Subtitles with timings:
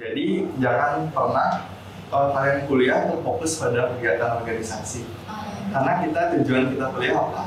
[0.00, 1.68] Jadi jangan pernah
[2.08, 5.04] uh, kalian kuliah terfokus pada kegiatan organisasi.
[5.70, 7.42] Karena kita tujuan kita kuliah apa?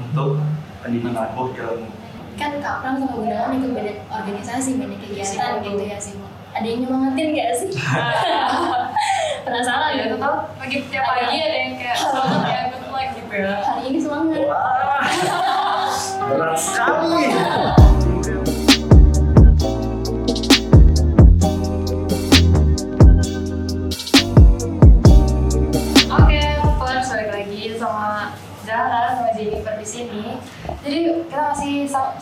[0.00, 0.40] Untuk
[0.88, 1.88] menabuh ilmu.
[2.40, 6.16] kan Kak Pram sama Gunawan ikut banyak organisasi, banyak kegiatan gitu ya sih.
[6.56, 7.70] Ada yang nyemangatin nggak sih?
[9.44, 10.16] Penasaran ya gitu.
[10.16, 13.98] tetap lagi tiap pagi ada yang kayak semangat ya good luck gitu ya Hari ini
[14.00, 14.40] semangat.
[14.48, 15.04] Wah,
[16.32, 17.28] berat sekali.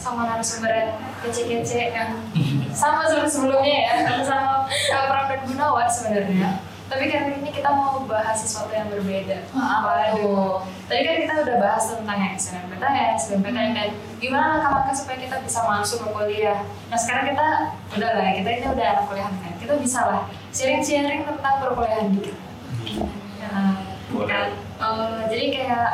[0.00, 2.16] sama narasumber yang kece-kece yang
[2.72, 6.50] sama seperti sebelumnya ya, karena sama Kak Pram dan Gunawan sebenarnya.
[6.88, 9.44] Tapi kali ini kita mau bahas sesuatu yang berbeda.
[9.52, 10.64] Wah, apa tuh?
[10.88, 15.68] Tadi kan kita udah bahas tentang yang SNMPTN, SBMPTN, dan gimana langkah-langkah supaya kita bisa
[15.68, 16.64] masuk ke kuliah.
[16.88, 17.46] Nah sekarang kita
[17.92, 22.36] udah lah, kita ini udah anak kuliahan kan, kita bisa lah sharing-sharing tentang perkuliahan dikit.
[23.44, 24.26] Nah, Boleh.
[24.32, 24.46] kan,
[24.80, 25.88] eh, jadi kayak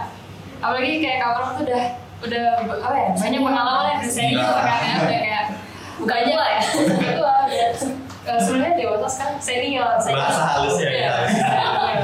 [0.63, 1.85] apalagi kayak kawan tuh udah
[2.25, 2.45] udah
[2.81, 5.45] apa ya banyak pengalaman yang senior kan ya udah kayak
[6.01, 6.63] bukan aja lah ya.
[7.15, 7.69] Itu lah udah
[8.25, 10.19] eh, sebenarnya dewasa sekarang senior senior.
[10.25, 11.97] Bahasa halus ya, Iya, ya.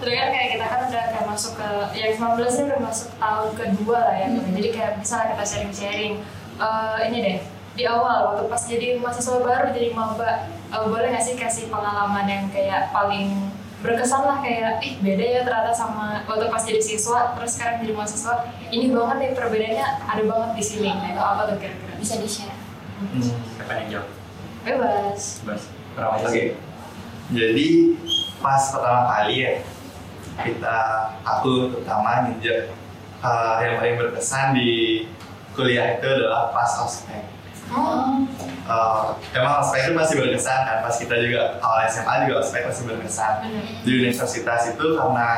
[0.00, 3.50] Terus kan kayak kita kan udah kayak masuk ke yang 19 ini udah masuk tahun
[3.58, 4.26] kedua lah ya.
[4.32, 6.14] Jadi kayak bisa lah kita sharing-sharing
[6.60, 7.38] Eh, ini deh
[7.72, 12.28] di awal waktu pas jadi mahasiswa baru jadi maba eh, boleh nggak sih kasih pengalaman
[12.28, 13.48] yang kayak paling
[13.80, 17.92] berkesan lah kayak ih beda ya ternyata sama waktu pas jadi siswa terus sekarang jadi
[17.96, 18.34] mahasiswa
[18.68, 22.56] ini banget nih perbedaannya ada banget di sini nah itu apa tuh kira-kira Bisa di-share.
[23.00, 23.24] Hmm.
[23.24, 24.08] Siapa yang jawab?
[24.60, 25.62] bebas Bas.
[25.96, 26.44] Kenapa Oke.
[27.32, 27.68] Jadi
[28.40, 29.52] pas pertama kali ya
[30.40, 30.78] kita
[31.24, 32.72] aku terutama nginjek
[33.20, 35.04] uh, yang paling berkesan di
[35.56, 37.24] kuliah itu adalah pas ospek.
[37.74, 38.26] Oh
[38.70, 42.86] Uh, emang ospek itu masih berkesan kan pas kita juga awal SMA juga ospek masih
[42.86, 43.34] berkesan.
[43.42, 43.64] Bener.
[43.82, 45.28] Di universitas itu karena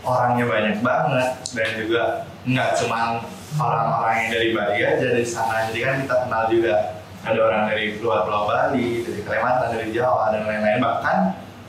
[0.00, 2.02] orangnya banyak banget dan juga
[2.48, 3.20] nggak cuma
[3.60, 5.68] orang-orang yang dari Bali aja dari sana.
[5.68, 6.74] Jadi kan kita kenal juga
[7.20, 10.80] ada orang dari luar Pulau Bali dari Kalimantan dari Jawa dan lain-lain.
[10.80, 11.18] Bahkan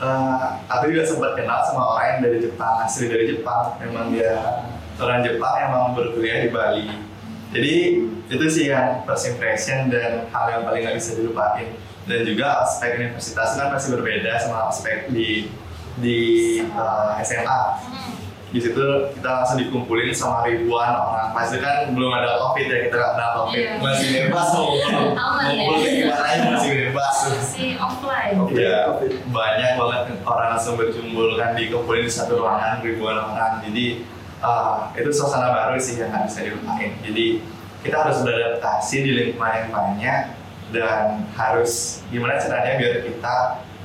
[0.00, 3.76] eh, aku juga sempat kenal sama orang yang dari Jepang asli dari Jepang.
[3.84, 4.64] Memang dia
[4.96, 7.09] orang Jepang emang berkuliah di Bali
[7.50, 7.74] jadi
[8.30, 11.74] itu sih yang first impression dan hal yang paling nggak bisa dilupain.
[12.06, 15.50] Dan juga aspek universitas kan pasti berbeda sama aspek di
[15.98, 16.18] di
[16.70, 17.62] uh, SMA
[18.50, 18.82] di situ
[19.14, 21.30] kita langsung dikumpulin sama ribuan orang.
[21.30, 23.58] Pasti kan belum ada covid ya kita nggak kenal covid.
[23.62, 23.72] Iya.
[23.78, 24.88] masih bebas mau ya?
[24.90, 27.14] ngumpul gimana aja masih bebas.
[27.46, 28.36] Si offline.
[28.50, 28.78] Iya,
[29.30, 33.62] banyak banget orang langsung berkumpul kan dikumpulin di satu ruangan ribuan orang.
[33.62, 34.02] Jadi
[34.44, 36.90] uh, itu suasana baru sih yang nggak bisa dilupain.
[37.04, 37.26] Jadi
[37.80, 40.20] kita harus beradaptasi di lingkungan yang banyak
[40.70, 43.36] dan harus gimana caranya biar kita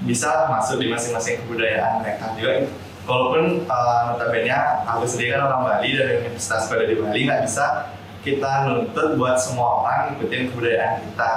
[0.03, 2.67] bisa masuk di masing-masing kebudayaan mereka juga.
[3.05, 4.49] Walaupun uh, notabene
[4.81, 7.93] aku sendiri kan orang Bali dan universitas pada di Bali nggak bisa
[8.25, 11.31] kita nuntut buat semua orang ngikutin kebudayaan kita.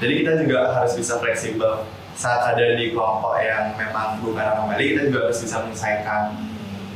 [0.00, 1.84] Jadi kita juga harus bisa fleksibel
[2.16, 6.22] saat ada di kelompok yang memang bukan orang Bali kita juga harus bisa menyelesaikan.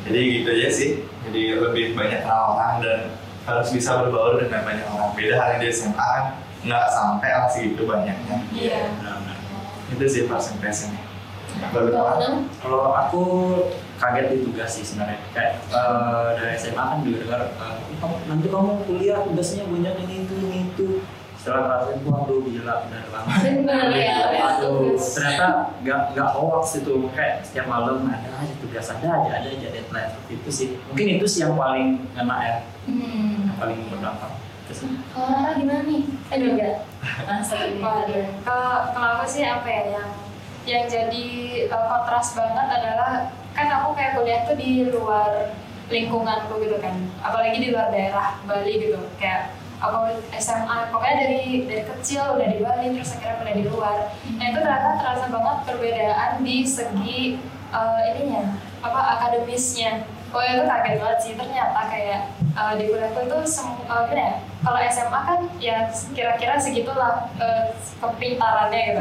[0.09, 0.91] Jadi gitu aja sih.
[1.37, 3.13] Jadi lebih banyak kenal orang dan
[3.45, 5.13] harus bisa berbaur dengan banyak orang.
[5.13, 8.41] Beda halnya di SMA kan nggak sampai lah segitu banyaknya.
[8.57, 9.37] iya Benar-benar.
[9.93, 11.05] Itu sih first impressionnya.
[11.61, 11.93] Tahu.
[11.93, 13.23] Dan Kalau aku
[14.01, 15.21] kaget di tugas sih sebenarnya.
[15.37, 20.15] Kayak eh, dari SMA kan juga dengar eh, kamu nanti kamu kuliah tugasnya banyak ini
[20.25, 20.89] itu ini itu.
[21.47, 23.39] Setelah ngerasain waduh gila benar banget.
[23.63, 24.15] Benar ya,
[24.59, 25.49] Aduh, ternyata
[25.79, 30.11] nggak nggak hoax itu kayak setiap malam ada aja tugas ada aja ada aja deadline
[30.11, 30.69] seperti itu sih.
[30.91, 32.57] Mungkin itu sih yang paling kena ya,
[32.91, 33.47] Hmm.
[33.47, 34.43] yang paling berdampak.
[34.67, 36.03] Terus, Kalau Rara gimana nih?
[36.35, 36.71] Eh juga.
[37.31, 38.03] Nah, kalau
[38.91, 40.11] kalau aku sih apa ya yang
[40.67, 41.27] yang jadi
[41.71, 45.55] uh, kontras banget adalah kan aku kayak kuliah tuh di luar
[45.87, 49.99] lingkunganku gitu kan, apalagi di luar daerah Bali gitu, kayak aku
[50.41, 53.99] SMA pokoknya dari dari kecil udah di Bali terus akhirnya kuliah di luar.
[54.37, 57.21] Nah itu ternyata terasa banget perbedaan di segi
[57.73, 60.09] uh, ininya apa akademisnya.
[60.35, 62.21] Oh itu kaget banget sih ternyata kayak
[62.59, 64.35] uh, di kuliahku itu sem- uh, gimana ya?
[64.65, 65.77] Kalau SMA kan ya
[66.13, 67.65] kira-kira segitulah uh,
[68.03, 69.01] kepintarannya gitu.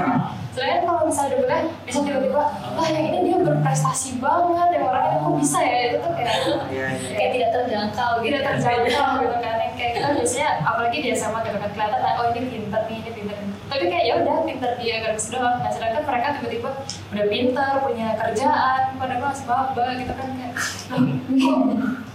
[0.56, 5.04] Sedangkan kalau misalnya di kuliah bisa tiba-tiba, wah yang ini dia berprestasi banget, yang orang
[5.06, 6.32] ini kok bisa ya itu tuh kayak
[6.72, 7.12] Iya, iya.
[7.12, 8.28] kayak tidak terjangkau gitu.
[8.32, 12.26] tidak terjangkau gitu kan yang kayak kita biasanya apalagi di SMA gitu kan kelihatan oh
[12.32, 12.82] ini pinter
[13.76, 15.60] tapi kayak ya udah pinter di akademis doang.
[15.60, 16.70] Nah sedangkan mereka tiba-tiba
[17.12, 20.54] udah pinter punya kerjaan padahal masih maba gitu kan kayak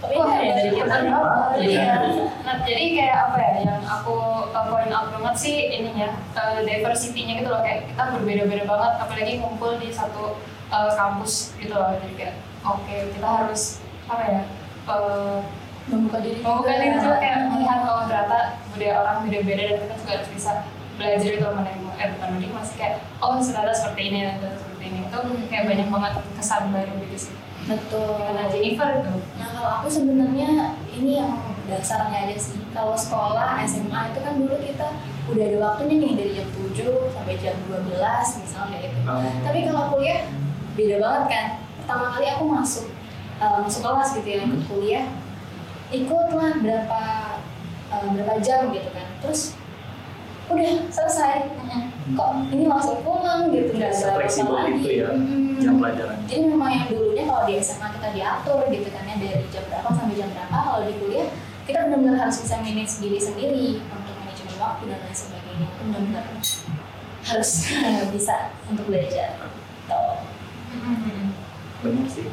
[0.01, 0.89] Beda ya dari kita.
[0.89, 1.93] Bener banget iya.
[2.41, 4.17] Nah, jadi kayak apa ya yang aku
[4.49, 7.61] uh, point out banget sih ininya uh, diversity-nya gitu loh.
[7.61, 10.41] Kayak kita berbeda-beda banget apalagi ngumpul di satu
[10.73, 11.93] uh, kampus gitu loh.
[12.01, 12.35] Jadi kayak
[12.65, 14.41] oke kita harus apa ya
[14.89, 15.45] uh,
[15.85, 18.39] membuka diri membuka diri juga kayak melihat oh ternyata
[18.73, 20.51] budaya orang beda-beda dan kita juga harus bisa
[21.01, 24.99] belajar itu menerima eh bukan menerima masih kayak oh ternyata seperti ini ternyata seperti ini
[25.01, 25.19] itu
[25.49, 27.33] kayak banyak banget kesan baru gitu sih
[27.65, 31.33] betul karena Jennifer itu Nah kalau aku sebenarnya ini yang
[31.65, 32.61] dasarnya aja sih.
[32.75, 34.87] Kalau sekolah SMA itu kan dulu kita
[35.31, 38.97] udah ada waktunya nih dari jam 7 sampai jam 12 misalnya itu.
[39.07, 39.23] Oh.
[39.41, 40.29] Tapi kalau kuliah
[40.75, 41.45] beda banget kan.
[41.81, 42.85] Pertama kali aku masuk
[43.41, 45.05] eh, masuk kelas gitu ya ikut kuliah,
[45.89, 47.01] ikutlah berapa
[47.89, 49.07] eh, berapa jam gitu kan.
[49.25, 49.57] Terus
[50.55, 51.33] udah selesai.
[52.11, 55.01] Kok ini langsung pulang gitu nggak ada Fleksibel apa itu lagi.
[55.01, 55.09] ya
[55.61, 56.17] jam pelajaran.
[56.25, 59.89] Jadi memang yang dulunya kalau di SMA kita diatur gitu kan ya dari jam berapa
[59.93, 61.27] sampai jam berapa kalau di kuliah
[61.69, 66.25] kita benar-benar harus bisa manage diri sendiri untuk manajemen waktu dan lain sebagainya itu benar-benar
[67.21, 67.51] harus
[68.17, 68.35] bisa
[68.67, 69.29] untuk belajar.
[69.85, 70.17] Tuh.
[70.71, 71.21] Mm-hmm.
[71.85, 72.27] Benar sih.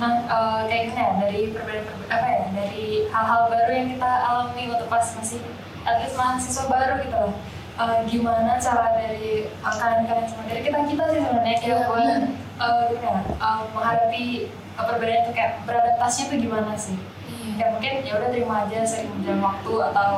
[0.00, 4.72] Nah, eh, kayak gini ya, dari perbedaan apa ya, dari hal-hal baru yang kita alami
[4.72, 5.44] waktu pas masih
[5.82, 7.34] at least mahasiswa baru gitu loh.
[7.74, 11.96] Eh, gimana cara dari eh, kalian-kalian semua dari kita kita sih sebenarnya kayak Iya, buat
[11.96, 12.22] benar.
[12.60, 16.96] eh, gimana ya, eh, menghadapi eh, perbedaan itu kayak beradaptasinya tuh gimana sih?
[17.26, 17.52] Iya.
[17.56, 20.10] Kayak mungkin ya udah terima aja sering berjalan waktu atau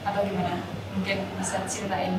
[0.00, 0.54] atau gimana?
[0.90, 2.14] Mungkin bisa ceritain.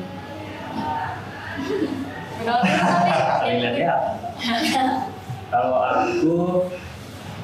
[2.42, 4.02] Lihat
[5.52, 6.36] Kalau aku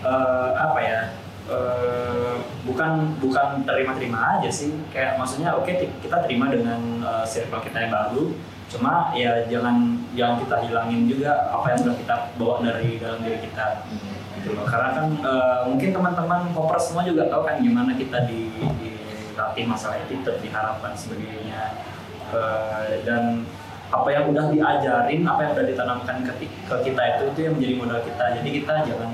[0.00, 1.00] eh, apa ya?
[1.48, 2.36] Eh,
[2.68, 4.76] bukan bukan terima-terima aja sih.
[4.92, 8.36] Kayak maksudnya oke ti- kita terima dengan eh, circle kita yang baru.
[8.68, 13.40] Cuma ya jangan jangan kita hilangin juga apa yang udah kita bawa dari dalam diri
[13.40, 13.88] kita
[14.36, 14.68] gitu loh.
[14.68, 19.96] Karena kan eh, mungkin teman-teman popper semua juga tahu kan gimana kita di dilatih masalah
[20.04, 21.80] attitude, diharapkan sebagainya.
[22.28, 23.48] Eh, dan
[23.88, 27.74] apa yang udah diajarin, apa yang udah ditanamkan ke, ke kita itu itu yang menjadi
[27.80, 28.24] modal kita.
[28.36, 29.10] Jadi kita jangan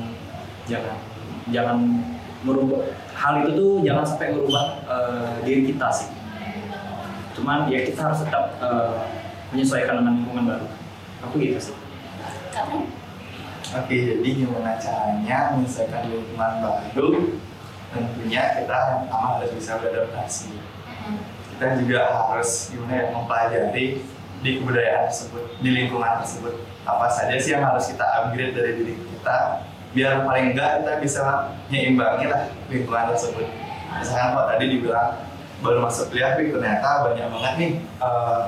[0.67, 0.97] jangan
[1.55, 1.79] jangan
[2.45, 2.85] merubah
[3.17, 6.09] hal itu tuh jangan sampai merubah eh, diri kita sih.
[7.35, 8.95] Cuman ya kita harus tetap eh,
[9.51, 10.67] menyesuaikan dengan lingkungan baru.
[11.25, 11.77] Aku gitu sih.
[13.75, 17.09] Oke, jadi gimana caranya menyesuaikan lingkungan baru?
[17.91, 20.53] Tentunya kita yang pertama harus bisa beradaptasi.
[21.55, 23.87] Kita juga harus gimana ya mempelajari
[24.45, 26.55] di kebudayaan tersebut, di lingkungan tersebut.
[26.85, 29.65] Apa saja sih yang harus kita upgrade dari diri kita,
[29.95, 31.23] biar paling enggak kita bisa
[31.71, 33.47] nyeimbangi lah lingkungan tersebut.
[33.95, 35.11] Misalkan kok tadi dibilang
[35.63, 38.41] baru masuk kuliah, tapi ternyata banyak banget nih eh,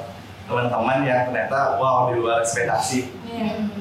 [0.47, 3.15] teman-teman yang ternyata wow di luar ekspektasi.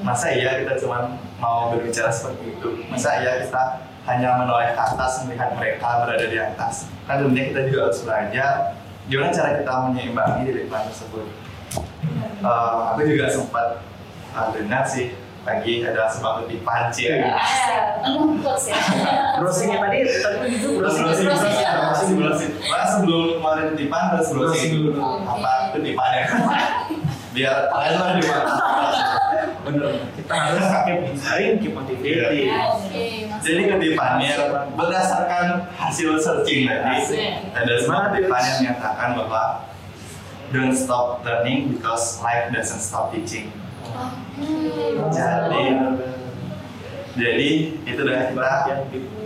[0.06, 2.68] Masa iya kita cuma mau berbicara seperti itu?
[2.86, 6.86] Masa iya kita hanya menoleh ke atas melihat mereka berada di atas?
[7.10, 8.52] Kan tentunya kita juga harus belajar
[9.06, 11.26] gimana cara kita menyeimbangi di lingkungan tersebut.
[12.46, 13.82] Eh, aku juga sempat
[14.36, 15.16] uh, dengar sih
[15.46, 17.38] lagi ada sebuah kutipan sih ya.
[18.02, 18.76] Emang quotes ya.
[19.38, 22.52] Browsingnya tadi tadi itu browsing Browsing, browsing browsing, browsing, browsing.
[22.66, 26.24] Nah, sebelum kemarin kutipan harus browsing Browsing dulu apa kutipannya
[27.36, 28.52] biar kalian lah di mana
[29.66, 29.92] Bener.
[30.14, 32.48] Kita harus keep inspiring, keep motivating.
[32.54, 33.42] Oke, masuk.
[33.42, 34.34] Jadi kutipannya
[34.78, 37.02] berdasarkan hasil searching tadi
[37.50, 39.42] ada sebuah kutipan yang menyatakan bahwa
[40.54, 43.50] don't stop learning because life doesn't stop teaching.
[43.96, 45.16] Oke.
[45.16, 45.62] Jadi
[47.16, 47.48] jadi
[47.88, 48.52] itu udah kita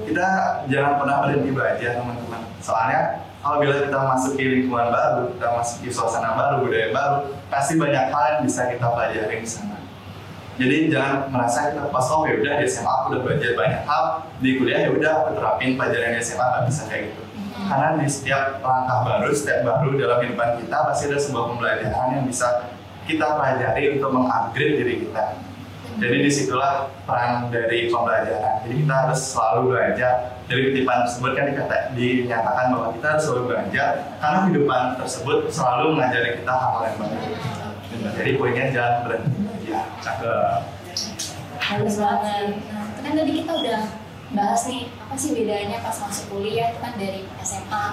[0.06, 0.26] kita
[0.70, 2.40] jangan pernah berhenti belajar teman-teman.
[2.62, 7.16] Soalnya apabila kita masuk di lingkungan baru, kita masuk di suasana baru, budaya baru,
[7.50, 9.78] pasti banyak hal yang bisa kita pelajari di sana.
[10.60, 14.04] Jadi jangan merasa kita pas oh ya udah di SMA aku udah belajar banyak hal,
[14.44, 17.22] di kuliah ya udah aku terapin pelajaran di SMA nggak bisa kayak gitu.
[17.60, 22.24] Karena di setiap langkah baru, setiap baru dalam kehidupan kita pasti ada sebuah pembelajaran yang
[22.28, 22.48] bisa
[23.14, 25.25] kita pelajari untuk mengupgrade diri kita.
[26.00, 28.64] Jadi di situlah peran dari pembelajaran.
[28.64, 30.14] Jadi kita harus selalu belajar.
[30.50, 35.87] Dari kutipan tersebut kan dikata, dinyatakan bahwa kita harus selalu belajar karena kehidupan tersebut selalu
[35.95, 37.19] mengajari kita hal-hal yang baru.
[38.19, 39.83] Jadi poinnya jangan berhenti belajar.
[40.02, 40.59] Cakep.
[41.61, 42.47] Bagus banget.
[42.67, 43.81] Nah, kan tadi kita udah
[44.31, 47.87] bahas nih apa sih bedanya pas masuk kuliah itu kan dari SMA.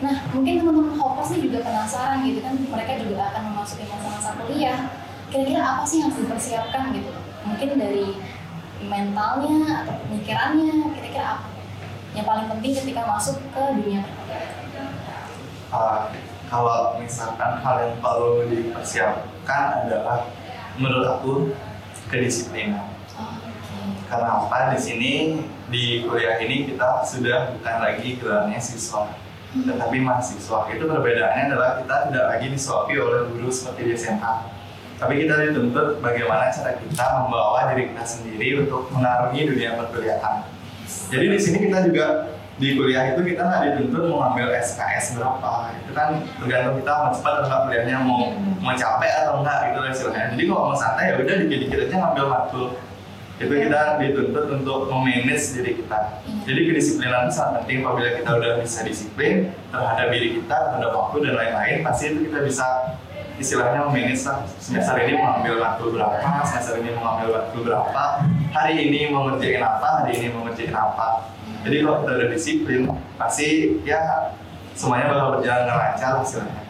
[0.00, 4.80] Nah, mungkin teman-teman hoppers nih juga penasaran gitu kan mereka juga akan memasuki masa-masa kuliah.
[5.28, 7.12] Kira-kira apa sih yang harus dipersiapkan gitu?
[7.44, 8.06] Mungkin dari
[8.80, 11.46] mentalnya atau pemikirannya, kira-kira apa?
[12.16, 14.56] Yang paling penting ketika masuk ke dunia perkuliahan.
[15.70, 16.10] Uh,
[16.50, 20.26] kalau misalkan hal yang perlu dipersiapkan adalah
[20.80, 21.32] menurut aku
[22.10, 22.90] kedisiplinan.
[23.14, 23.38] Oh.
[24.10, 24.74] Karena apa?
[24.74, 25.12] Di sini
[25.70, 29.06] di kuliah ini kita sudah bukan lagi gelarnya siswa,
[29.50, 30.58] tetapi mahasiswa.
[30.70, 34.34] Itu perbedaannya adalah kita tidak lagi disuapi oleh guru seperti di SMA.
[35.00, 40.44] Tapi kita dituntut bagaimana cara kita membawa diri kita sendiri untuk mengarungi dunia perkuliahan.
[41.08, 42.06] Jadi di sini kita juga
[42.60, 47.08] di kuliah itu kita nggak dituntut mau ngambil SKS berapa itu kan tergantung kita mau
[47.08, 48.20] cepat atau nggak kuliahnya mau
[48.60, 51.96] mau capek atau enggak gitu lah istilahnya jadi kalau mau santai ya udah dikit-dikit aja
[51.96, 52.66] ngambil matkul
[53.40, 58.50] itu kita dituntut untuk memanage diri kita jadi kedisiplinan itu sangat penting apabila kita udah
[58.60, 59.34] bisa disiplin
[59.72, 62.66] terhadap diri kita terhadap waktu dan lain-lain pasti itu kita bisa
[63.40, 68.04] istilahnya memanage lah semester ini mau ngambil matkul berapa semester ini mau ngambil matkul berapa
[68.52, 72.82] hari ini mau apa hari ini mau apa jadi kalau kita udah disiplin,
[73.20, 74.32] pasti ya
[74.72, 76.62] semuanya bakal berjalan dengan lancar hasilnya.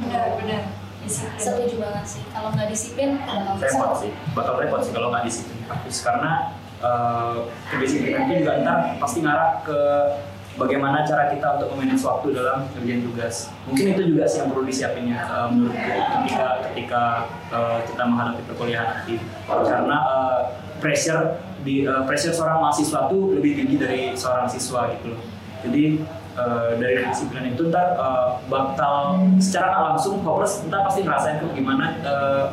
[0.00, 0.62] Benar-benar.
[1.06, 1.38] Disiplin.
[1.38, 2.22] Setuju banget sih.
[2.34, 4.10] Kalau nggak disiplin, bakal repot sih.
[4.34, 5.58] Bakal repot sih kalau nggak disiplin
[6.02, 6.30] karena
[6.82, 7.36] eh,
[7.70, 9.78] kedisiplinan itu juga ntar pasti ngarah ke
[10.56, 13.54] bagaimana cara kita untuk memanage waktu dalam kerjaan tugas.
[13.70, 15.90] Mungkin itu juga sih yang perlu disiapin ya eh, menurutku
[16.26, 17.02] ketika ketika
[17.54, 19.14] eh, kita menghadapi perkuliahan nanti
[19.46, 19.98] karena
[20.76, 25.22] pressure di pressure seorang mahasiswa tuh lebih tinggi dari seorang siswa gitu loh.
[25.66, 25.98] Jadi
[26.36, 31.50] eh, dari disiplin itu ntar eh, bakal secara nggak langsung hoppers ntar pasti ngerasain tuh
[31.52, 32.44] gimana eh,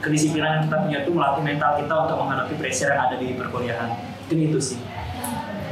[0.00, 3.90] kedisiplinan yang kita punya itu melatih mental kita untuk menghadapi pressure yang ada di perkuliahan
[4.22, 4.80] mungkin itu sih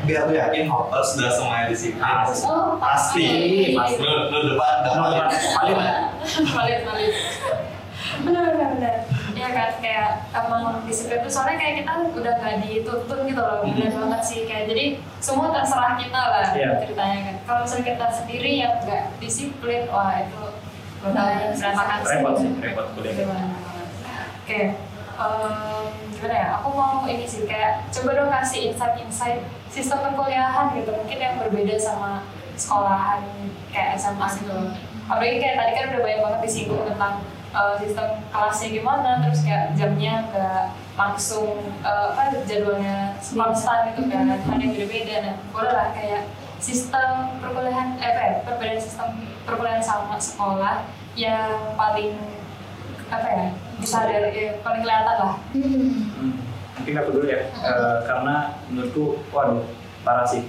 [0.01, 2.01] Tapi aku yakin Hopper sudah semuanya disiplin.
[2.01, 3.21] Ah, Oh, Pasti.
[3.77, 4.01] Pasti.
[4.01, 5.29] Lu, lu depan, depan.
[5.61, 5.77] paling
[6.49, 7.13] valid valid
[8.25, 8.45] benar
[9.51, 9.83] benar benar ya kan?
[9.83, 11.31] Kayak emang disiplin tuh.
[11.31, 13.59] Soalnya kayak kita udah nggak dituntut gitu loh.
[13.63, 14.41] Benar banget sih.
[14.47, 14.85] Kayak jadi
[15.19, 16.71] semua terserah kita lah Iya.
[16.81, 17.37] ceritanya kan?
[17.45, 20.43] Kalau misalnya kita sendiri yang nggak disiplin wah itu
[21.01, 21.61] bakal Bahaya sih.
[21.61, 22.13] berantakan sih.
[22.13, 23.15] Repot sih repot kuliah.
[24.41, 24.61] Oke
[25.21, 26.49] em, gimana ya?
[26.59, 30.91] Aku mau ini sih kayak coba dong kasih insight-insight sistem perkuliahan gitu.
[30.91, 32.25] Mungkin yang berbeda sama
[32.57, 33.23] sekolahan
[33.71, 34.57] kayak SMA gitu.
[35.07, 37.15] Apalagi kayak tadi kan udah banyak banget disinggung tentang
[37.55, 40.65] uh, sistem kelasnya gimana terus kayak jamnya nggak
[40.99, 45.17] langsung uh, apa jadwalnya konstan gitu kan ada yang beda-beda.
[45.25, 46.23] Nah boleh lah kayak
[46.61, 49.09] sistem perkuliahan eh apa ya perbedaan sistem
[49.49, 50.85] perkuliahan sama sekolah
[51.17, 52.15] yang paling
[53.11, 53.47] apa ya
[53.81, 55.35] bisa dari eh, paling kelihatan lah.
[55.57, 56.37] Hmm.
[56.81, 59.65] Mungkin aku dulu ya Eh, karena menurutku waduh
[60.05, 60.45] parah sih.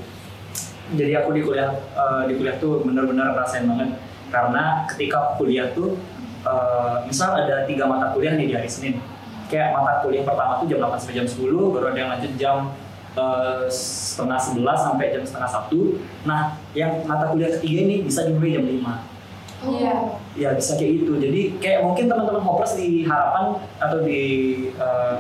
[0.92, 3.96] Jadi aku di kuliah eh, di kuliah tuh bener-bener rasain banget.
[4.32, 5.96] Karena ketika kuliah tuh
[6.52, 9.00] eh, misal ada tiga mata kuliah nih di hari Senin.
[9.48, 12.58] Kayak mata kuliah pertama tuh jam 8 sampai jam 10 baru ada yang lanjut jam
[13.16, 18.56] eh, setengah 11 sampai jam setengah satu nah yang mata kuliah ketiga ini bisa dimulai
[18.56, 19.12] jam 5
[19.62, 19.94] Iya.
[20.34, 21.22] ya bisa kayak gitu.
[21.22, 24.22] Jadi kayak mungkin teman-teman hoppers di harapan atau di
[24.74, 25.18] eh,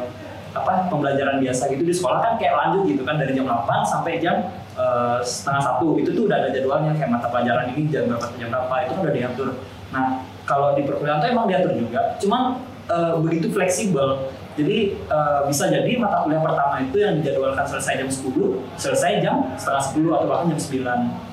[0.51, 4.17] apa pembelajaran biasa gitu di sekolah kan kayak lanjut gitu kan dari jam 8 sampai
[4.17, 5.93] jam eh, setengah satu.
[6.01, 9.01] Itu tuh udah ada jadwalnya kayak mata pelajaran ini jam berapa jam berapa itu kan
[9.05, 9.50] udah diatur.
[9.93, 10.05] Nah
[10.45, 12.17] kalau di perkuliahan tuh emang diatur juga.
[12.21, 14.29] Cuman eh, begitu fleksibel.
[14.60, 19.36] Jadi eh, bisa jadi mata kuliah pertama itu yang dijadwalkan selesai jam 10 selesai jam
[19.55, 21.31] setengah 10 atau bahkan jam 9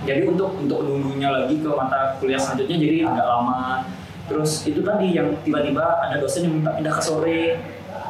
[0.00, 3.84] jadi untuk untuk nunggunya lagi ke mata kuliah selanjutnya jadi agak lama.
[4.30, 7.42] Terus itu tadi yang tiba-tiba ada dosen yang minta pindah ke sore.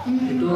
[0.07, 0.49] Itu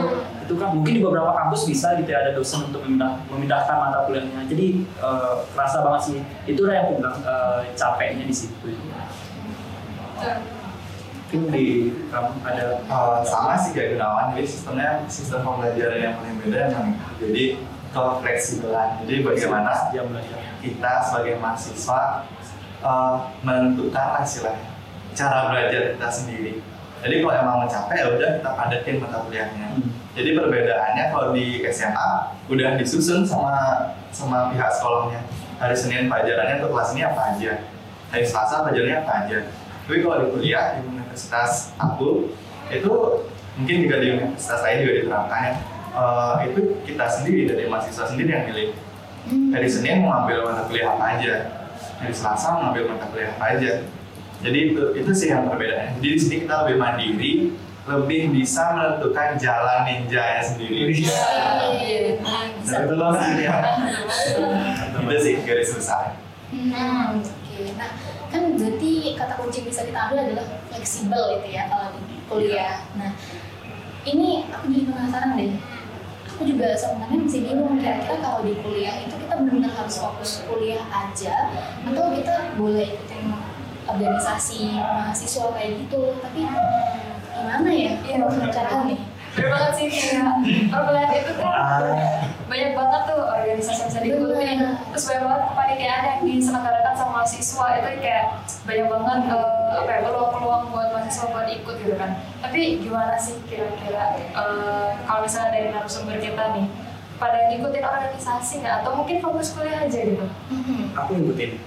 [0.44, 4.06] itu kan mungkin di beberapa kampus bisa gitu ya ada dosen untuk memindah, memindahkan mata
[4.06, 4.46] kuliahnya.
[4.46, 6.18] Jadi eh, kerasa banget sih.
[6.46, 8.70] Itu yang aku bilang eh, capeknya di situ
[11.34, 16.36] mungkin di kamu ada Eh, sama sih kayak Gunawan, jadi sistemnya sistem pembelajaran yang paling
[16.46, 17.06] beda memang itu.
[17.26, 17.44] Jadi
[17.90, 18.88] kefleksibelan.
[19.02, 19.72] Jadi bagaimana
[20.62, 22.00] kita sebagai mahasiswa
[22.84, 24.74] eh, menentukan lah istilahnya
[25.14, 26.52] cara belajar kita sendiri.
[27.04, 29.66] Jadi kalau emang mau capek ya udah kita padatin mata kuliahnya.
[29.76, 29.88] Hmm.
[30.14, 32.10] Jadi perbedaannya kalau di SMA
[32.48, 33.54] udah disusun sama
[34.14, 35.20] sama pihak sekolahnya.
[35.58, 37.52] Hari Senin pelajarannya untuk kelas ini apa aja.
[38.10, 39.38] Hari Selasa pelajarannya apa aja.
[39.84, 42.32] Tapi kalau di kuliah di universitas aku
[42.72, 42.92] itu
[43.60, 45.54] mungkin juga di universitas lain juga diterapkan ya.
[45.94, 48.68] Eh, itu kita sendiri dari mahasiswa sendiri yang milih.
[49.24, 51.34] Hari Senin mau ambil mata kuliah apa aja.
[52.02, 53.72] Hari Selasa mau ambil mata kuliah apa aja.
[54.44, 55.96] Jadi itu, itu sih yang perbedaannya.
[56.02, 57.32] Jadi di sini kita lebih mandiri,
[57.84, 60.92] lebih bisa menentukan jalan ninja sendiri.
[60.92, 61.24] Iya.
[62.20, 63.56] Nah, itu loh ya.
[65.00, 66.16] itu sih garis besar.
[66.52, 67.58] Hmm, oke.
[67.76, 67.90] Nah,
[68.28, 72.84] kan berarti kata kunci bisa kita ambil adalah fleksibel itu ya kalau di kuliah.
[72.98, 73.10] Nah,
[74.04, 75.54] ini aku jadi penasaran deh.
[76.34, 80.82] Aku juga sebenarnya masih bingung kira-kira kalau di kuliah itu kita benar-benar harus fokus kuliah
[80.90, 81.54] aja
[81.86, 83.30] atau kita boleh ikutin
[83.86, 86.18] organisasi mahasiswa kayak gitu.
[86.18, 86.40] Tapi
[87.34, 87.92] gimana ya?
[88.02, 89.13] Iya, cara nih.
[89.34, 90.34] Banget sih kayak
[90.70, 91.82] perkuliahan itu kan
[92.44, 94.74] banyak banget tuh organisasi yang bisa diikutin Bener.
[94.92, 97.66] terus banyak banget kepanitiaan yang diselenggarakan sama mahasiswa.
[97.80, 98.24] Itu kayak
[98.68, 102.10] banyak banget eh, apa ya peluang-peluang buat mahasiswa buat ikut gitu kan.
[102.44, 106.66] Tapi gimana sih kira-kira eh, kalau misalnya dari narasumber kita nih
[107.16, 108.74] pada ngikutin organisasi nggak?
[108.84, 110.26] Atau mungkin fokus kuliah aja gitu?
[110.94, 111.58] Aku ikutin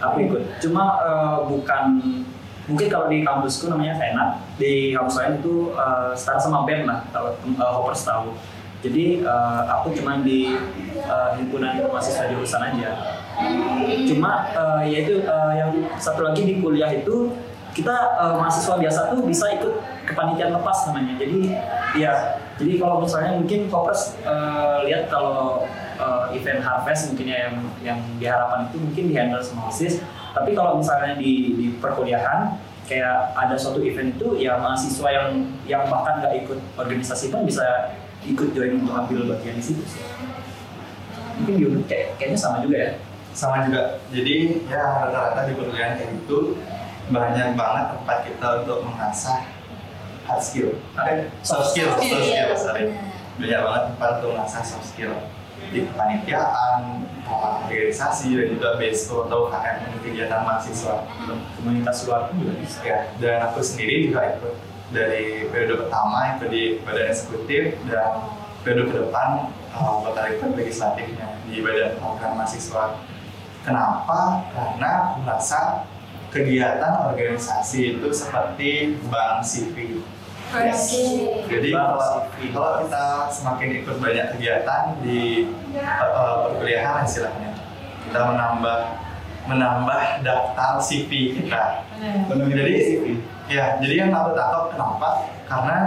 [0.00, 0.42] aku ikut.
[0.60, 1.84] Cuma eh, bukan
[2.68, 4.24] mungkin kalau di kampusku namanya Vena
[4.60, 8.36] di kampus lain itu eh, setara sama BEM lah kalau uh, Hoppers tahu
[8.80, 10.56] jadi eh, aku cuma di
[10.96, 13.20] eh, himpunan mahasiswa jurusan aja.
[14.08, 17.36] Cuma eh, yaitu eh, yang satu lagi di kuliah itu
[17.76, 21.20] kita eh, mahasiswa biasa tuh bisa ikut kepanitiaan lepas namanya.
[21.20, 21.52] Jadi
[22.00, 25.68] ya jadi kalau misalnya mungkin Hoppers eh, lihat kalau
[26.00, 30.78] eh, event harvest mungkin ya yang yang diharapan itu mungkin dihandle sama OSIS tapi kalau
[30.78, 32.56] misalnya di, di perkuliahan
[32.86, 35.28] kayak ada suatu event itu ya mahasiswa yang
[35.66, 37.94] yang bahkan nggak ikut organisasi pun bisa
[38.26, 40.02] ikut join untuk ambil bagian di situ sih.
[41.40, 42.92] mungkin di Unut kayak, kayaknya sama juga ya?
[43.32, 43.96] Sama juga.
[44.12, 46.38] Jadi ya rata-rata di perkuliahan kayak gitu
[47.08, 49.40] banyak banget tempat kita untuk mengasah
[50.28, 50.76] hard skill.
[51.00, 52.92] Eh, soft skill soft skill Iya, sorry.
[52.92, 53.08] benar.
[53.40, 55.14] banyak banget tempat untuk mengasah soft skill
[55.70, 60.94] di kepanitiaan organisasi dan juga beasiswa atau KM kegiatan mahasiswa.
[61.60, 62.52] Komunitas luar pun juga
[62.82, 64.54] ya dan aku sendiri juga ikut.
[64.90, 68.26] Dari periode pertama itu di badan eksekutif dan
[68.66, 69.46] periode ke depan
[70.02, 72.98] bakal ikut legislatifnya di badan program mahasiswa.
[73.62, 74.50] Kenapa?
[74.50, 75.86] Karena aku merasa
[76.34, 79.99] kegiatan organisasi itu seperti bank CV
[81.46, 82.26] Jadi kalau,
[82.82, 85.46] kita semakin ikut banyak kegiatan di
[85.78, 87.50] uh, uh, perkuliahan istilahnya
[88.10, 88.78] kita menambah
[89.46, 91.86] menambah daftar CV kita.
[92.26, 92.74] Jadi
[93.46, 95.10] ya jadi yang aku tangkap kenapa?
[95.46, 95.78] Karena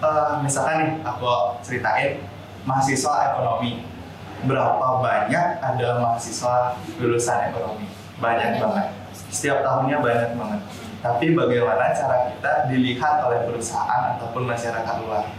[0.00, 2.24] eh, misalkan nih aku ceritain
[2.64, 3.84] mahasiswa ekonomi.
[4.40, 7.84] Berapa banyak ada mahasiswa lulusan ekonomi?
[8.16, 8.56] Banyak.
[8.56, 8.88] banget.
[9.28, 10.60] Setiap tahunnya banyak banget
[11.00, 15.32] tapi bagaimana cara kita dilihat oleh perusahaan ataupun masyarakat luar?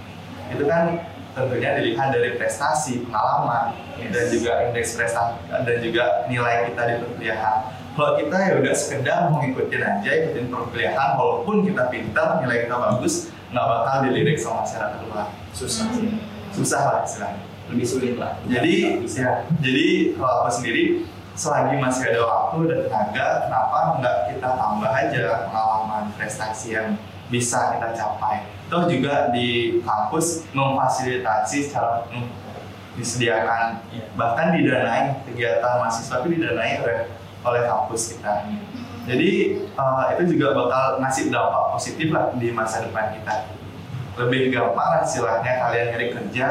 [0.49, 1.05] Itu kan
[1.37, 3.77] tentunya dilihat dari prestasi pengalaman
[4.09, 7.57] dan juga indeks prestasi dan juga nilai kita di perkuliahan.
[7.91, 12.75] Kalau kita ya udah sekedar mau ngikutin aja ikutin perkuliahan walaupun kita pintar nilai kita
[12.75, 15.27] bagus nggak bakal dilirik sama masyarakat luar.
[15.53, 16.09] Susah sih.
[16.55, 17.43] Susah lah istilahnya.
[17.71, 18.39] Lebih sulit lah.
[18.47, 24.49] Jadi ya, jadi kalau aku sendiri selagi masih ada waktu dan tenaga kenapa nggak kita
[24.57, 26.99] tambah aja pengalaman prestasi yang
[27.31, 28.43] bisa kita capai?
[28.67, 32.27] Toh juga di kampus memfasilitasi secara penuh.
[32.91, 34.03] Disediakan Iya.
[34.19, 36.99] bahkan didanai kegiatan mahasiswa itu didanai oleh
[37.39, 38.43] oleh kampus kita
[39.01, 39.29] jadi
[39.65, 43.49] eh, itu juga bakal ngasih dampak positif lah di masa depan kita.
[44.19, 46.47] Lebih gampang lah istilahnya kalian nyari kerja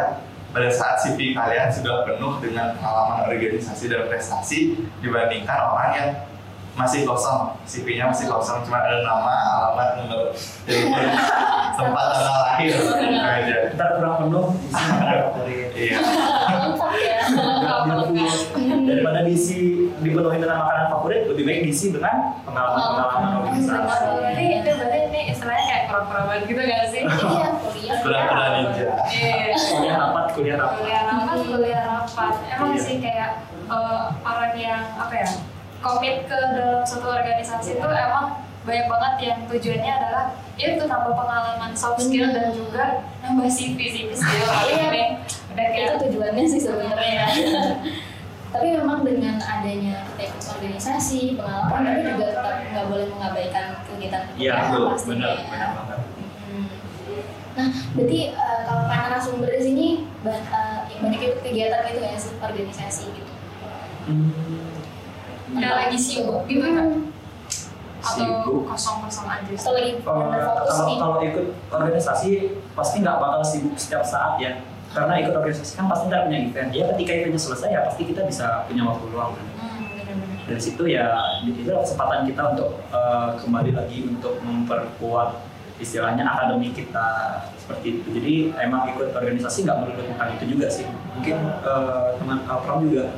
[0.51, 6.11] pada saat CV kalian sudah penuh dengan pengalaman organisasi dan prestasi dibandingkan orang yang
[6.79, 7.55] masih kosong.
[7.67, 10.31] CV-nya masih kosong cuma ada nama alamat nomor
[10.67, 11.03] telepon
[11.79, 12.73] tempat tanggal lahir.
[13.21, 15.97] Aja ntar kurang penuh isi makanan favorit iya.
[16.51, 17.21] Lengkap ya.
[18.87, 19.59] Daripada diisi
[20.01, 24.05] dipenuhi dengan makanan favorit lebih baik diisi dengan pengalaman-pengalaman organisasi.
[24.19, 25.00] Berarti itu berarti
[25.90, 27.03] pura-pura banget gitu gak sih?
[27.03, 27.98] Iya, kuliah.
[28.00, 29.35] pura-pura ninja Iya.
[29.53, 32.81] kuliah rapat kuliah rapat kuliah rapat kuliah rapat emang Iya.
[32.81, 33.31] sih kayak
[33.66, 35.29] eh, orang yang apa ya
[35.81, 38.26] komit ke dalam suatu organisasi itu emang
[38.61, 40.24] banyak banget yang tujuannya adalah
[40.55, 42.85] ya itu nambah pengalaman soft skill dan juga
[43.20, 44.85] nambah CV CV skill Iya.
[44.87, 45.03] ini
[45.50, 47.24] udah kayak Itu tujuannya sih sebenarnya.
[48.50, 53.66] tapi memang dengan adanya kita ikut organisasi, pengalaman, tapi juga tetap nggak boleh mengabaikan
[54.01, 55.45] kegiatan iya betul benar ya.
[55.47, 55.99] benar banget
[56.43, 56.67] Hmm.
[57.53, 59.87] Nah, berarti eh, kalau para narasumber di sini
[60.21, 63.33] ba- eh, banyak ikut kegiatan gitu ya, sih, organisasi gitu.
[64.03, 64.75] Hmm,
[65.53, 67.07] udah lagi sibuk gitu kan
[68.01, 68.65] atau Sibuk.
[68.67, 70.97] kosong kosong aja Atau lagi fokus kalau nih.
[70.99, 72.31] kalau ikut organisasi
[72.73, 76.71] pasti nggak bakal sibuk setiap saat ya karena ikut organisasi kan pasti ntar punya event
[76.73, 79.45] ya ketika eventnya selesai ya pasti kita bisa punya waktu luang kan.
[80.51, 85.47] Dari situ ya itu kesempatan kita untuk eh, kembali lagi untuk memperkuat
[85.79, 88.07] istilahnya akademi kita seperti itu.
[88.19, 90.87] Jadi emang ikut organisasi nggak melulu tentang itu juga sih.
[90.91, 93.15] Mungkin eh, teman Alpram juga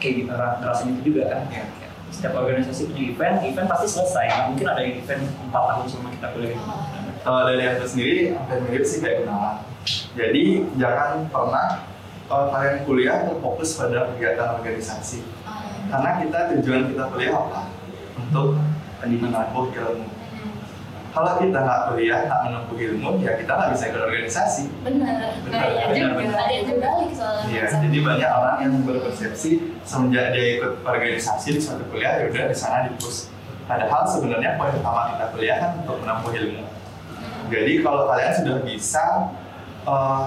[0.00, 1.42] kayak gitu ra- ngerasain itu juga kan.
[1.52, 4.24] Ya, kayak setiap organisasi punya event event pasti selesai.
[4.32, 6.60] Nggak mungkin ada event empat tahun selama kita kuliah.
[7.20, 9.68] Kalau dari aku sendiri hampir mirip sih kayak kenalan
[10.16, 10.44] jadi
[10.76, 11.86] jangan pernah
[12.28, 15.24] kalau kalian kuliah terfokus pada kegiatan organisasi
[15.88, 17.60] karena kita tujuan kita kuliah apa
[18.14, 18.46] untuk
[19.00, 20.06] menabuh ilmu
[21.08, 25.16] kalau kita nggak kuliah nggak menempuh ilmu ya kita nggak bisa ikut organisasi benar
[25.48, 26.36] Nah, Benar, benar.
[26.44, 29.50] ada yang berbalik soalnya Iya, jadi banyak orang yang berpersepsi
[29.82, 33.32] semenjak dia ikut organisasi di suatu kuliah ya udah di sana di push.
[33.64, 36.62] Padahal sebenarnya poin utama kita kuliah kan untuk menempuh ilmu.
[37.48, 39.04] Jadi kalau kalian sudah bisa
[39.88, 40.22] eh,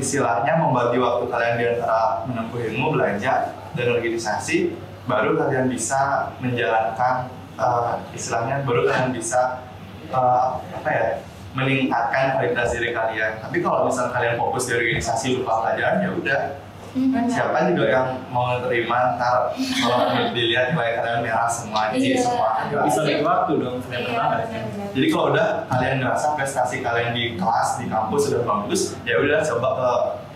[0.00, 3.40] istilahnya membagi waktu kalian di antara menempuh ilmu, belajar
[3.72, 9.62] dan organisasi, baru kalian bisa menjalankan eh, istilahnya baru kalian bisa
[10.06, 11.04] eh, apa ya
[11.50, 13.38] meningkatkan kualitas diri kalian.
[13.38, 16.42] Tapi kalau misal kalian fokus di organisasi lupa pelajaran ya udah
[16.90, 17.14] Hmm.
[17.30, 22.02] siapa juga yang mau terima ntar kalau dilihat nilai kalian merah semua Iya.
[22.02, 24.90] jadi semua Nggak bisa bagi waktu dong Iya, benar-benar.
[24.90, 29.38] jadi kalau udah kalian ngerasa prestasi kalian di kelas di kampus sudah bagus ya udah
[29.38, 29.90] coba ke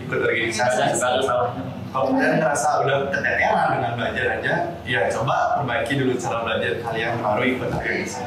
[0.07, 1.74] ikut organisasi ada salahnya.
[1.95, 4.53] Kalau kalian ngerasa udah keteteran dengan belajar aja
[4.83, 8.19] ya coba perbaiki dulu cara belajar kalian baru ikut organisasi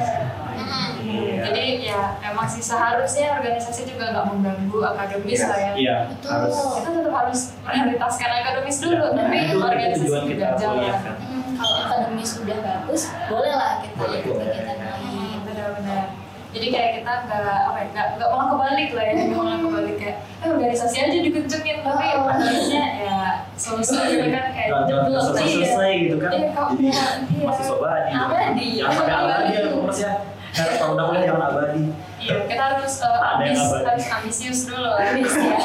[0.98, 5.46] Hmm, Jadi ya emang sih seharusnya organisasi juga nggak mengganggu akademis Yes.
[5.46, 5.72] lah ya.
[5.72, 6.28] Iya, Betul.
[6.28, 6.56] harus.
[6.74, 10.92] Kita tetap harus prioritaskan akademis dulu, Ya, tapi itu organisasi juga kita jalan.
[10.98, 11.14] kan.
[11.16, 14.46] Hmm, kalau akademis sudah bagus boleh lah kita Boleh, ikut boleh.
[14.52, 16.04] kegiatan lain Benar-benar.
[16.48, 19.96] Jadi kayak kita nggak apa ya nggak nggak malah kebalik lah ya nggak malah kebalik
[19.96, 22.24] kayak eh, organisasi aja dikencengin tapi Oh.
[22.26, 23.17] praktisnya ya
[23.58, 25.20] selesai gitu kan kayak jeblok.
[25.20, 25.54] selesai Iya.
[25.58, 26.30] selesai gitu kan.
[26.32, 27.44] Iya, kok Jadi iya.
[27.44, 28.10] masih abadi.
[28.14, 28.66] Abadi.
[28.78, 29.74] Jangan sampai abadi ya Abadi.
[29.74, 30.12] fokusnya.
[30.48, 31.82] Karena kalau udah kuliah jangan abadi.
[32.18, 35.56] Iya, kita harus uh, yang ambis, harus ambisius dulu ambis ya.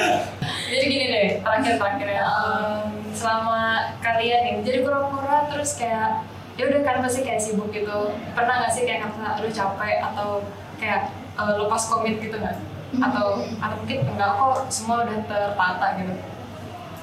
[0.70, 2.24] Jadi gini deh, terakhir-terakhir ya.
[2.24, 2.78] Em,
[3.14, 3.60] selama
[3.98, 8.10] kalian nih jadi pura-pura terus kayak ya udah kan pasti kayak sibuk gitu.
[8.34, 10.28] Pernah nggak sih kayak ngerasa aduh capek atau
[10.76, 11.00] kayak
[11.34, 12.58] eh, lepas komit gitu nggak?
[12.98, 13.26] Atau
[13.58, 16.14] atau mungkin enggak kok semua udah tertata gitu.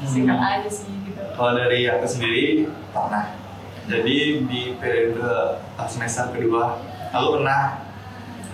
[0.01, 1.21] Singkat aja sih gitu.
[1.37, 3.37] kalau dari aku sendiri pernah.
[3.89, 6.79] Jadi di periode semester kedua
[7.13, 7.81] aku pernah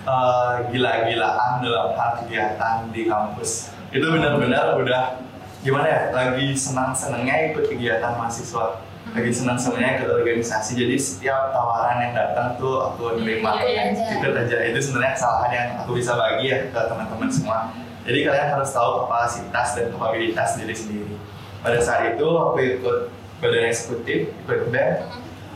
[0.04, 3.72] eh, gila-gilaan dalam hal kegiatan di kampus.
[3.88, 5.24] Itu benar-benar udah
[5.64, 8.84] gimana ya lagi senang-senangnya ikut kegiatan mahasiswa.
[9.08, 10.76] Lagi senang-senangnya ikut organisasi.
[10.76, 13.56] Jadi setiap tawaran yang datang tuh aku terima.
[13.56, 14.08] Iya, iya, iya.
[14.20, 14.56] ikut aja.
[14.68, 17.72] Itu sebenarnya kesalahan yang aku bisa bagi ya ke teman-teman semua.
[18.04, 21.17] Jadi kalian harus tahu kapasitas dan kapabilitas diri sendiri
[21.64, 22.98] pada saat itu aku ikut
[23.38, 25.06] badan eksekutif ikut band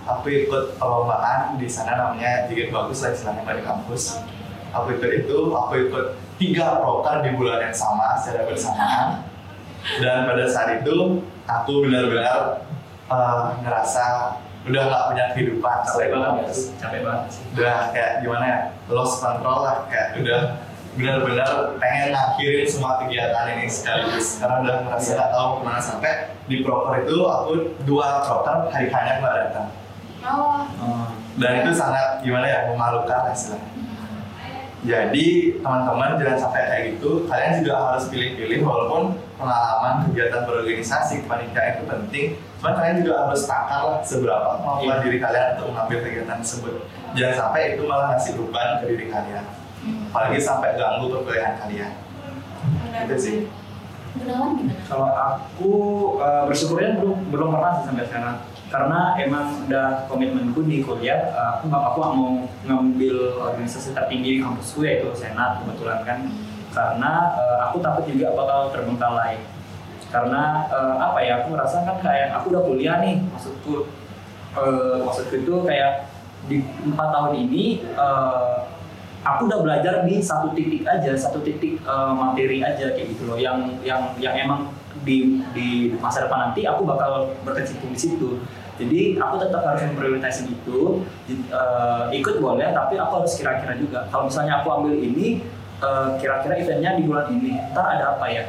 [0.06, 4.18] aku ikut perlombaan di sana namanya Jigit Bagus lah istilahnya pada kampus.
[4.72, 6.06] Aku ikut itu aku ikut
[6.40, 9.28] tiga proker di bulan yang sama secara bersamaan.
[9.98, 12.66] Dan pada saat itu aku benar-benar
[13.10, 14.04] eh, ngerasa
[14.62, 15.76] udah nggak punya kehidupan.
[15.86, 16.30] Capek banget.
[16.38, 20.40] kampus Capek banget udah kayak gimana ya lost control lah kayak udah
[20.92, 24.36] benar-benar pengen ngakhirin semua kegiatan ini sekaligus.
[24.36, 26.12] Karena udah merasa nggak tahu ke mana sampai
[26.44, 27.52] di proker itu aku
[27.88, 29.68] dua proker hari hanya nggak datang.
[30.22, 30.62] Oh,
[31.40, 33.70] dan itu sangat gimana ya memalukan lah istilahnya.
[34.82, 37.22] Jadi teman-teman jangan sampai kayak gitu.
[37.30, 42.26] Kalian juga harus pilih-pilih walaupun pengalaman kegiatan berorganisasi kepanitiaan itu penting.
[42.58, 45.04] Cuman kalian juga harus takar lah seberapa kemampuan Iya.
[45.06, 46.74] diri kalian untuk mengambil kegiatan tersebut.
[47.14, 49.44] Jangan sampai itu malah ngasih beban ke diri kalian
[50.12, 51.92] apalagi sampai ganggu perkuliahan kalian.
[53.08, 53.36] Itu sih.
[54.12, 54.82] Gunawan gimana?
[54.84, 55.72] Kalau aku
[56.20, 58.36] eh, bersyukurnya belum belum pernah sih sampai sekarang.
[58.68, 62.30] Karena emang udah komitmenku di kuliah eh, aku nggak aku nggak mau
[62.68, 66.28] ngambil organisasi tertinggi di kampusku yaitu senat kebetulan kan.
[66.76, 69.40] Karena eh, aku takut juga bakal terbengkalai.
[70.12, 73.88] Karena eh, apa ya aku merasa kan kayak aku udah kuliah nih maksudku
[74.60, 76.12] eh, maksudku itu kayak
[76.52, 78.54] di empat tahun ini eh,
[79.22, 83.38] aku udah belajar di satu titik aja satu titik eh, materi aja kayak gitu loh.
[83.38, 84.60] Yang yang yang emang
[85.02, 88.30] di di masa depan nanti aku bakal berkecimpung di situ.
[88.80, 91.06] Jadi aku tetap harus memprioritaskan itu.
[91.30, 94.06] Eh, ikut boleh tapi aku harus kira-kira juga.
[94.10, 95.42] Kalau misalnya aku ambil ini
[95.80, 98.44] eh, kira-kira eventnya di bulan ini ntar ada apa ya?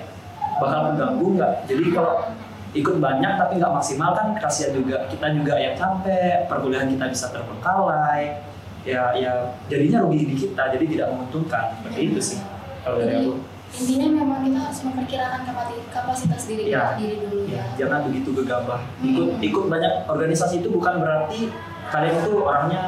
[0.62, 1.54] Bakal mengganggu nggak?
[1.70, 2.30] Jadi kalau
[2.74, 7.30] ikut banyak tapi nggak maksimal kan kasihan juga kita juga yang capek perkuliahan kita bisa
[7.30, 8.42] terbengkalai
[8.84, 9.34] ya ya
[9.66, 12.40] jadinya rugi di kita jadi tidak menguntungkan seperti itu sih
[12.82, 13.34] kalau dari aku
[13.74, 15.42] Intinya memang kita harus memperkirakan
[15.90, 16.84] kapasitas diri kita Ya.
[16.94, 17.64] sendiri dulu ya ya.
[17.80, 19.42] jangan begitu gegabah ikut Hmm.
[19.42, 21.50] ikut banyak organisasi itu bukan berarti
[21.90, 22.84] kalian itu orangnya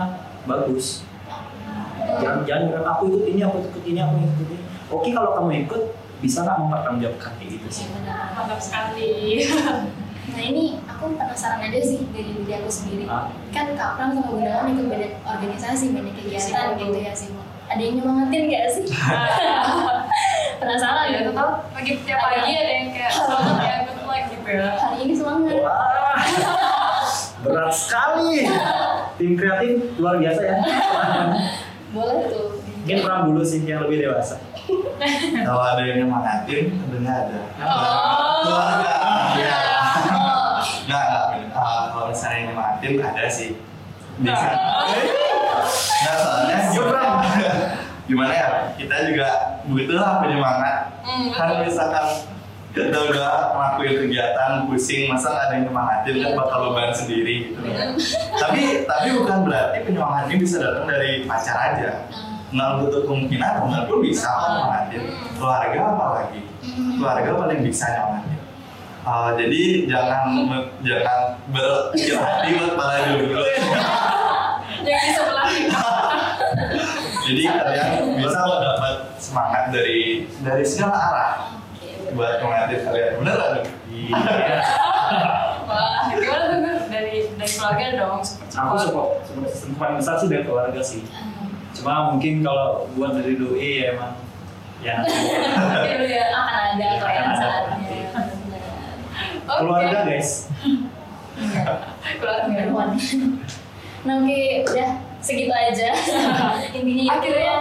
[0.45, 1.01] bagus
[2.15, 5.65] jangan jangan bilang aku ikut ini aku ikut ini aku ikut ini oke kalau kamu
[5.65, 5.81] ikut
[6.15, 8.25] bisa nggak mempertanggungjawabkan kayak gitu sih Iya, benar.
[8.35, 9.09] mantap sekali.
[10.25, 13.03] Nah ini aku penasaran aja sih dari diri aku sendiri.
[13.11, 13.27] Ah.
[13.51, 17.29] Kan Kak Pram sama Gunawan ikut banyak organisasi, banyak kegiatan gitu ya sih.
[17.65, 18.85] Ada yang nyemangatin gak sih?
[20.55, 21.21] penasaran ya ya.
[21.29, 24.69] tetap lagi tiap pagi ada yang kayak semangat ya good luck gitu ya.
[24.79, 25.53] Hari ini semangat.
[25.59, 26.23] wah
[27.43, 28.47] berat sekali
[29.19, 30.55] tim kreatif luar biasa ya
[31.93, 34.37] Boleh tuh Mungkin Pram dulu sih yang lebih dewasa.
[35.49, 37.41] Kalau ada yang nyemangatin, tentunya ada.
[37.65, 38.45] Oh.
[39.41, 39.57] Iya.
[40.13, 40.24] Oh.
[42.85, 43.49] Nyemangatin ada sih.
[44.15, 44.47] Bisa.
[46.05, 47.01] Nah, soalnya gimana?
[48.05, 48.47] gimana ya?
[48.77, 49.27] Kita juga
[49.65, 50.77] butuhlah penyemangat.
[51.01, 51.61] Hmm, Kan betul.
[51.65, 52.05] misalkan
[52.75, 57.59] kita udah ngelakuin kegiatan pusing, masa nggak ada yang nyemangatin kan bakal beban sendiri gitu.
[58.35, 62.03] tapi tapi bukan berarti penyemangat ini bisa datang dari pacar aja.
[62.51, 65.01] Nggak butuh kemungkinan teman pun bisa kok nyemangatin.
[65.39, 66.39] Keluarga apalagi
[66.99, 68.39] keluarga paling bisa nyemangatin.
[69.05, 70.49] Uh, jadi jangan
[70.81, 73.37] jangan berkecil hati buat para dulu.
[74.89, 75.47] Yang di sebelah.
[77.25, 81.33] Jadi kalian bisa mendapat semangat dari dari segala arah
[82.17, 83.11] buat nyemangatin kalian.
[83.21, 83.35] Bener?
[83.37, 83.65] Dok?
[83.93, 84.17] Iya.
[85.69, 86.77] Wah, gimana tuh?
[86.89, 89.09] Dari dari keluarga dong, support Aku support,
[89.77, 91.05] paling besar sih dari keluarga sih.
[91.77, 94.17] Cuma mungkin kalau buat dari doi ya emang
[94.81, 95.13] ya nanti.
[95.13, 97.33] Tapi ya akan ada kok ada.
[97.37, 98.34] saatnya.
[99.45, 99.59] Oke.
[99.61, 100.29] keluarga guys.
[102.19, 102.95] Keluarga.
[104.05, 105.89] Nah oke udah segitu aja
[106.77, 107.55] intinya Akhirnya.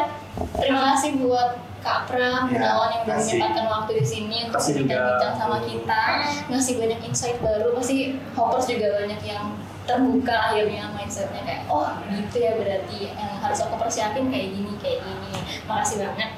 [0.61, 4.73] terima kasih buat Kak Pram, Ya, Gunawan yang udah menyempatkan waktu di sini untuk Kasih
[4.73, 4.88] juga.
[4.88, 6.03] bincang-bincang sama kita,
[6.49, 7.77] ngasih banyak insight baru.
[7.77, 7.97] Pasti
[8.33, 9.53] hoppers juga banyak yang
[9.85, 15.05] terbuka akhirnya mindsetnya kayak oh gitu ya berarti yang harus aku persiapin kayak gini kayak
[15.05, 15.40] gini.
[15.68, 16.31] Makasih banget.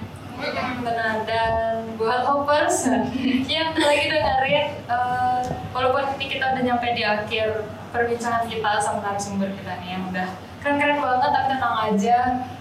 [0.85, 2.93] Benar dan buat hoppers
[3.53, 5.41] yang lagi dengerin uh,
[5.73, 10.29] walaupun ini kita udah nyampe di akhir perbincangan kita sama narasumber kita nih yang udah
[10.61, 12.19] keren-keren banget tapi tenang aja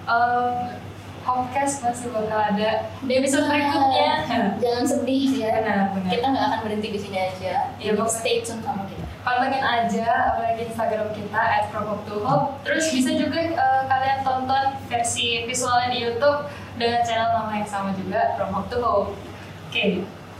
[0.08, 0.54] um,
[1.26, 4.30] Hopcast masih bakal ada di episode berikutnya
[4.62, 5.58] Jangan sedih ya.
[5.58, 6.12] Benar, benar.
[6.14, 7.74] Kita nggak akan berhenti di sini aja.
[7.82, 8.14] Iya, Jadi pokoknya.
[8.14, 9.04] stay tune sama kita.
[9.26, 11.66] pantengin aja apalagi Instagram kita at
[12.62, 17.90] terus bisa juga uh, kalian tonton versi visualnya di YouTube dengan channel nama yang sama
[17.96, 19.12] juga From Hope to Hope
[19.76, 19.86] oke.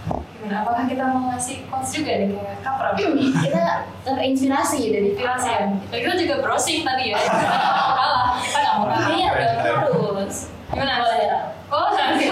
[0.06, 0.62] Gimana?
[0.62, 2.90] Apakah kita mau ngasih quotes juga nih kayak Kapra
[3.46, 3.66] kita
[4.06, 5.66] terinspirasi dari inspirasi ya.
[5.90, 7.18] Dan kita juga browsing tadi ya.
[7.18, 8.38] Kalah.
[8.40, 9.10] Kita nggak mau kalah.
[9.10, 10.38] Iya harus.
[10.70, 10.94] gimana?
[11.00, 11.30] Boleh.
[11.72, 12.26] oh nanti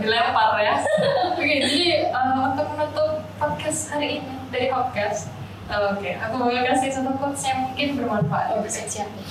[0.00, 0.74] dilempar ya.
[1.36, 5.39] Oke jadi uh, untuk menutup podcast hari ini dari Hopcast
[5.70, 9.28] uh, oke aku mau kasih satu quotes yang mungkin bermanfaat Oh, siap nih.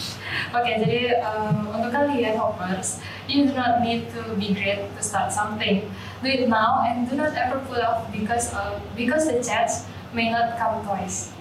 [0.56, 5.30] Oke, jadi um, untuk kalian hoppers, you do not need to be great to start
[5.30, 5.86] something.
[6.24, 10.32] Do it now and do not ever pull off because of, because the chance may
[10.32, 11.36] not come twice.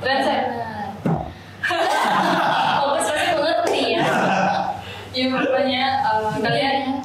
[0.00, 0.46] That's it.
[2.86, 4.06] Oh, pasti mengerti ya.
[5.16, 7.00] Ya pokoknya uh, kalian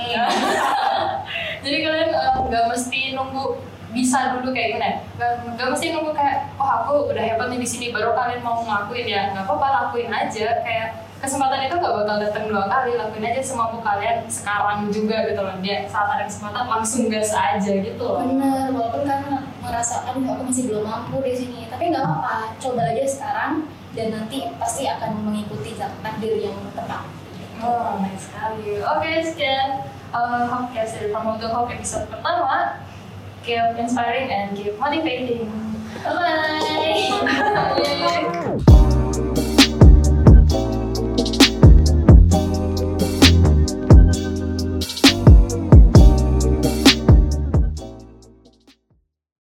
[1.64, 4.90] jadi kalian uh, nggak mesti nunggu bisa dulu kayak gimana?
[5.18, 8.62] Nggak nggak mesti nunggu kayak oh aku udah hebat nih di sini baru kalian mau
[8.62, 10.88] ngelakuin ya nggak apa-apa lakuin aja kayak
[11.20, 15.56] kesempatan itu nggak bakal datang dua kali lakuin aja semampu kalian sekarang juga gitu loh
[15.60, 19.20] dia saat ada kesempatan langsung gas aja gitu loh Bener, walaupun kan
[19.60, 23.52] merasa aduh aku masih belum mampu di sini, tapi nggak apa-apa, coba aja sekarang
[23.92, 27.04] dan nanti pasti akan mengikuti takdir yang tepat.
[27.60, 28.80] Oh, nice sekali.
[28.80, 29.84] Oke, sekian
[30.16, 32.80] uh, Hopcast dari to Hope episode pertama.
[33.44, 35.48] Keep inspiring and keep motivating.
[36.04, 36.60] Bye.
[38.56, 38.64] Bye.